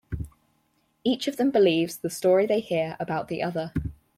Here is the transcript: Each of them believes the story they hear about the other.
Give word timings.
Each 1.03 1.27
of 1.27 1.37
them 1.37 1.51
believes 1.51 1.95
the 1.97 2.09
story 2.09 2.47
they 2.47 2.59
hear 2.59 2.97
about 2.99 3.27
the 3.27 3.43
other. 3.43 3.71